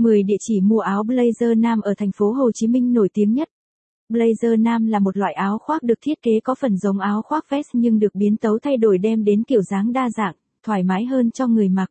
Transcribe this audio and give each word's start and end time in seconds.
10 0.00 0.22
địa 0.22 0.36
chỉ 0.40 0.60
mua 0.60 0.78
áo 0.78 1.02
blazer 1.02 1.60
nam 1.60 1.80
ở 1.80 1.94
thành 1.94 2.10
phố 2.16 2.32
Hồ 2.32 2.50
Chí 2.54 2.66
Minh 2.66 2.92
nổi 2.92 3.08
tiếng 3.12 3.32
nhất. 3.32 3.48
Blazer 4.08 4.62
nam 4.62 4.86
là 4.86 4.98
một 4.98 5.16
loại 5.16 5.32
áo 5.32 5.58
khoác 5.58 5.82
được 5.82 5.98
thiết 6.00 6.22
kế 6.22 6.40
có 6.44 6.54
phần 6.54 6.76
giống 6.76 6.98
áo 6.98 7.22
khoác 7.22 7.50
vest 7.50 7.66
nhưng 7.72 7.98
được 7.98 8.14
biến 8.14 8.36
tấu 8.36 8.58
thay 8.62 8.76
đổi 8.76 8.98
đem 8.98 9.24
đến 9.24 9.44
kiểu 9.44 9.62
dáng 9.62 9.92
đa 9.92 10.10
dạng, 10.16 10.34
thoải 10.62 10.82
mái 10.82 11.04
hơn 11.04 11.30
cho 11.30 11.46
người 11.46 11.68
mặc. 11.68 11.90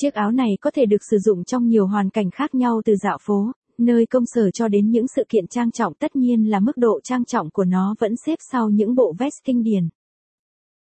Chiếc 0.00 0.14
áo 0.14 0.32
này 0.32 0.58
có 0.60 0.70
thể 0.70 0.86
được 0.86 1.04
sử 1.10 1.18
dụng 1.18 1.44
trong 1.44 1.66
nhiều 1.66 1.86
hoàn 1.86 2.10
cảnh 2.10 2.30
khác 2.30 2.54
nhau 2.54 2.82
từ 2.84 2.96
dạo 2.96 3.18
phố, 3.20 3.52
nơi 3.78 4.06
công 4.06 4.26
sở 4.26 4.50
cho 4.50 4.68
đến 4.68 4.90
những 4.90 5.06
sự 5.16 5.22
kiện 5.28 5.46
trang 5.46 5.70
trọng 5.70 5.94
tất 5.94 6.16
nhiên 6.16 6.50
là 6.50 6.60
mức 6.60 6.76
độ 6.76 7.00
trang 7.04 7.24
trọng 7.24 7.50
của 7.50 7.64
nó 7.64 7.94
vẫn 7.98 8.14
xếp 8.26 8.38
sau 8.52 8.70
những 8.70 8.94
bộ 8.94 9.14
vest 9.18 9.44
kinh 9.44 9.62
điển. 9.62 9.88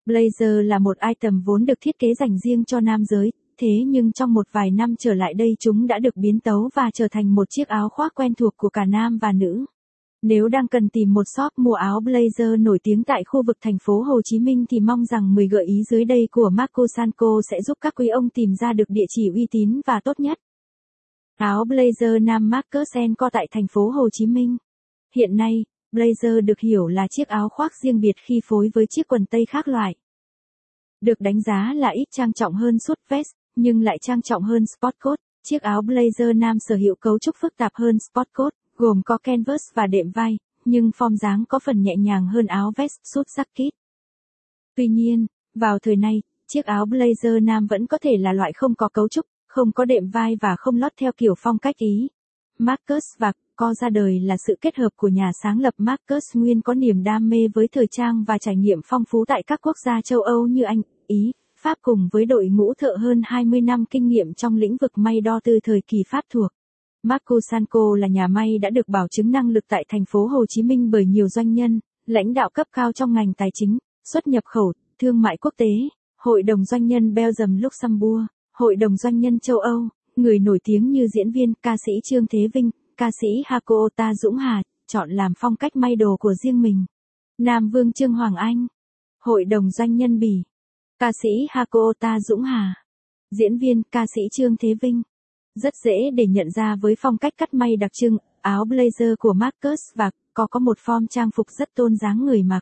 Blazer 0.05 0.61
là 0.61 0.79
một 0.79 0.97
item 1.07 1.41
vốn 1.41 1.65
được 1.65 1.81
thiết 1.81 1.99
kế 1.99 2.07
dành 2.19 2.37
riêng 2.37 2.65
cho 2.65 2.79
nam 2.79 3.05
giới, 3.05 3.31
thế 3.61 3.83
nhưng 3.87 4.11
trong 4.11 4.33
một 4.33 4.47
vài 4.51 4.71
năm 4.71 4.95
trở 4.99 5.13
lại 5.13 5.33
đây 5.33 5.55
chúng 5.59 5.87
đã 5.87 5.99
được 5.99 6.17
biến 6.17 6.39
tấu 6.39 6.69
và 6.73 6.91
trở 6.93 7.07
thành 7.11 7.35
một 7.35 7.49
chiếc 7.49 7.67
áo 7.67 7.89
khoác 7.89 8.11
quen 8.15 8.33
thuộc 8.33 8.53
của 8.57 8.69
cả 8.69 8.85
nam 8.85 9.17
và 9.21 9.31
nữ. 9.31 9.65
Nếu 10.21 10.47
đang 10.47 10.67
cần 10.67 10.89
tìm 10.89 11.13
một 11.13 11.23
shop 11.35 11.51
mua 11.57 11.73
áo 11.73 11.99
blazer 11.99 12.63
nổi 12.63 12.79
tiếng 12.83 13.03
tại 13.03 13.23
khu 13.23 13.43
vực 13.47 13.57
thành 13.61 13.77
phố 13.85 14.01
Hồ 14.01 14.21
Chí 14.21 14.39
Minh 14.39 14.65
thì 14.69 14.79
mong 14.79 15.05
rằng 15.05 15.35
10 15.35 15.47
gợi 15.47 15.65
ý 15.65 15.83
dưới 15.91 16.05
đây 16.05 16.27
của 16.31 16.49
Marco 16.49 16.83
Sanco 16.95 17.41
sẽ 17.51 17.61
giúp 17.61 17.77
các 17.81 17.93
quý 17.95 18.07
ông 18.07 18.29
tìm 18.29 18.55
ra 18.55 18.73
được 18.73 18.89
địa 18.89 19.05
chỉ 19.09 19.29
uy 19.33 19.47
tín 19.51 19.81
và 19.85 19.99
tốt 20.03 20.19
nhất. 20.19 20.37
Áo 21.37 21.65
blazer 21.65 22.23
nam 22.23 22.49
Marcus 22.49 22.97
Co 23.17 23.29
tại 23.29 23.47
thành 23.51 23.67
phố 23.73 23.89
Hồ 23.89 24.09
Chí 24.11 24.25
Minh. 24.25 24.57
Hiện 25.15 25.35
nay, 25.35 25.65
blazer 25.91 26.45
được 26.45 26.59
hiểu 26.59 26.87
là 26.87 27.07
chiếc 27.07 27.27
áo 27.27 27.49
khoác 27.49 27.71
riêng 27.83 27.99
biệt 27.99 28.15
khi 28.27 28.41
phối 28.43 28.69
với 28.73 28.85
chiếc 28.89 29.07
quần 29.07 29.25
tây 29.25 29.45
khác 29.45 29.67
loại. 29.67 29.95
Được 31.01 31.19
đánh 31.21 31.41
giá 31.41 31.73
là 31.75 31.89
ít 31.89 32.05
trang 32.11 32.33
trọng 32.33 32.53
hơn 32.53 32.79
suốt 32.79 32.99
vest, 33.09 33.40
nhưng 33.55 33.81
lại 33.81 33.97
trang 34.01 34.21
trọng 34.21 34.43
hơn 34.43 34.65
sport 34.65 34.95
coat. 35.03 35.19
Chiếc 35.43 35.61
áo 35.61 35.81
blazer 35.81 36.37
nam 36.37 36.59
sở 36.59 36.75
hữu 36.75 36.95
cấu 36.95 37.19
trúc 37.19 37.35
phức 37.41 37.57
tạp 37.57 37.71
hơn 37.75 37.97
sport 37.99 38.27
coat, 38.33 38.53
gồm 38.77 39.01
có 39.05 39.17
canvas 39.17 39.61
và 39.73 39.87
đệm 39.87 40.11
vai, 40.11 40.37
nhưng 40.65 40.91
form 40.97 41.15
dáng 41.15 41.43
có 41.49 41.59
phần 41.59 41.81
nhẹ 41.81 41.95
nhàng 41.95 42.27
hơn 42.27 42.45
áo 42.45 42.71
vest 42.77 42.99
suit 43.03 43.25
jacket. 43.27 43.71
Tuy 44.75 44.87
nhiên, 44.87 45.25
vào 45.55 45.79
thời 45.79 45.95
nay, 45.95 46.21
chiếc 46.47 46.65
áo 46.65 46.85
blazer 46.85 47.45
nam 47.45 47.67
vẫn 47.67 47.87
có 47.87 47.97
thể 47.97 48.17
là 48.17 48.33
loại 48.33 48.53
không 48.53 48.75
có 48.75 48.89
cấu 48.89 49.09
trúc, 49.09 49.25
không 49.47 49.71
có 49.71 49.85
đệm 49.85 50.09
vai 50.09 50.35
và 50.41 50.55
không 50.57 50.77
lót 50.77 50.91
theo 50.97 51.11
kiểu 51.17 51.33
phong 51.37 51.57
cách 51.57 51.75
Ý. 51.77 52.07
Marcus 52.59 53.03
và 53.17 53.33
Co 53.61 53.73
ra 53.73 53.89
đời 53.89 54.19
là 54.19 54.35
sự 54.47 54.55
kết 54.61 54.75
hợp 54.75 54.89
của 54.95 55.07
nhà 55.07 55.31
sáng 55.43 55.59
lập 55.59 55.73
Marcus 55.77 56.23
Nguyên 56.33 56.61
có 56.61 56.73
niềm 56.73 57.03
đam 57.03 57.29
mê 57.29 57.47
với 57.53 57.67
thời 57.67 57.87
trang 57.91 58.23
và 58.27 58.37
trải 58.37 58.55
nghiệm 58.55 58.79
phong 58.85 59.03
phú 59.09 59.25
tại 59.27 59.43
các 59.47 59.59
quốc 59.61 59.75
gia 59.85 60.01
châu 60.01 60.21
Âu 60.21 60.47
như 60.47 60.63
Anh, 60.63 60.81
Ý, 61.07 61.31
Pháp 61.63 61.77
cùng 61.81 62.09
với 62.11 62.25
đội 62.25 62.47
ngũ 62.47 62.73
thợ 62.73 62.95
hơn 62.99 63.21
20 63.25 63.61
năm 63.61 63.85
kinh 63.89 64.07
nghiệm 64.07 64.33
trong 64.33 64.55
lĩnh 64.55 64.77
vực 64.81 64.91
may 64.95 65.21
đo 65.21 65.39
từ 65.43 65.59
thời 65.63 65.81
kỳ 65.87 65.97
Pháp 66.09 66.21
thuộc. 66.33 66.51
Marco 67.03 67.35
Sanco 67.51 67.95
là 67.97 68.07
nhà 68.07 68.27
may 68.27 68.57
đã 68.57 68.69
được 68.69 68.87
bảo 68.87 69.07
chứng 69.07 69.31
năng 69.31 69.49
lực 69.49 69.65
tại 69.67 69.85
thành 69.89 70.05
phố 70.09 70.25
Hồ 70.25 70.45
Chí 70.45 70.63
Minh 70.63 70.91
bởi 70.91 71.05
nhiều 71.05 71.27
doanh 71.27 71.53
nhân, 71.53 71.79
lãnh 72.05 72.33
đạo 72.33 72.49
cấp 72.53 72.67
cao 72.71 72.91
trong 72.91 73.13
ngành 73.13 73.33
tài 73.33 73.49
chính, 73.53 73.77
xuất 74.13 74.27
nhập 74.27 74.43
khẩu, 74.45 74.73
thương 74.99 75.21
mại 75.21 75.37
quốc 75.37 75.53
tế, 75.57 75.71
Hội 76.17 76.43
đồng 76.43 76.65
Doanh 76.65 76.87
nhân 76.87 77.13
Belgium 77.13 77.57
Luxembourg, 77.57 78.25
Hội 78.57 78.75
đồng 78.75 78.97
Doanh 78.97 79.19
nhân 79.19 79.39
châu 79.39 79.57
Âu, 79.57 79.89
người 80.15 80.39
nổi 80.39 80.59
tiếng 80.63 80.91
như 80.91 81.07
diễn 81.07 81.31
viên, 81.31 81.53
ca 81.61 81.75
sĩ 81.85 81.91
Trương 82.03 82.27
Thế 82.27 82.47
Vinh, 82.53 82.69
ca 82.97 83.09
sĩ 83.21 83.27
Hako 83.45 83.89
Ta 83.95 84.13
Dũng 84.15 84.35
Hà, 84.35 84.63
chọn 84.87 85.09
làm 85.09 85.33
phong 85.37 85.55
cách 85.55 85.75
may 85.75 85.95
đồ 85.95 86.17
của 86.19 86.33
riêng 86.33 86.61
mình. 86.61 86.85
Nam 87.37 87.69
Vương 87.69 87.91
Trương 87.91 88.13
Hoàng 88.13 88.35
Anh, 88.35 88.67
Hội 89.23 89.45
đồng 89.45 89.71
Doanh 89.71 89.95
nhân 89.95 90.19
Bỉ, 90.19 90.43
ca 91.01 91.11
sĩ 91.23 91.47
Hakota 91.49 92.19
Dũng 92.19 92.41
Hà, 92.41 92.75
diễn 93.31 93.57
viên, 93.57 93.81
ca 93.91 94.05
sĩ 94.15 94.21
Trương 94.31 94.57
Thế 94.57 94.73
Vinh. 94.81 95.01
Rất 95.55 95.73
dễ 95.83 96.11
để 96.13 96.27
nhận 96.27 96.51
ra 96.51 96.75
với 96.81 96.95
phong 96.99 97.17
cách 97.17 97.33
cắt 97.37 97.53
may 97.53 97.75
đặc 97.75 97.91
trưng, 97.93 98.17
áo 98.41 98.65
blazer 98.65 99.15
của 99.19 99.33
Marcus 99.33 99.79
và 99.95 100.11
có 100.33 100.47
có 100.47 100.59
một 100.59 100.77
form 100.85 101.07
trang 101.09 101.29
phục 101.35 101.47
rất 101.49 101.69
tôn 101.75 101.95
dáng 101.95 102.25
người 102.25 102.43
mặc. 102.43 102.59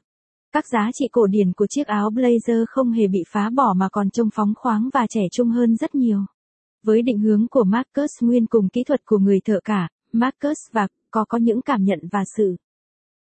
Các 0.52 0.66
giá 0.68 0.90
trị 0.94 1.08
cổ 1.12 1.28
điển 1.28 1.54
của 1.54 1.68
chiếc 1.68 1.88
áo 1.88 2.10
blazer 2.10 2.66
không 2.68 2.92
hề 2.92 3.08
bị 3.08 3.24
phá 3.28 3.50
bỏ 3.50 3.74
mà 3.78 3.90
còn 3.90 4.10
trông 4.10 4.30
phóng 4.34 4.54
khoáng 4.56 4.90
và 4.94 5.08
trẻ 5.10 5.22
trung 5.32 5.50
hơn 5.50 5.76
rất 5.76 5.96
nhiều. 5.96 6.20
Với 6.84 7.02
định 7.02 7.20
hướng 7.20 7.48
của 7.48 7.64
Marcus 7.64 8.24
Nguyên 8.24 8.46
cùng 8.46 8.70
kỹ 8.70 8.84
thuật 8.84 9.06
của 9.06 9.18
người 9.18 9.40
thợ 9.46 9.60
cả, 9.64 9.88
Marcus 10.12 10.58
và 10.72 10.88
có 11.12 11.26
có 11.30 11.38
những 11.38 11.62
cảm 11.62 11.84
nhận 11.84 12.00
và 12.12 12.20
sự 12.38 12.56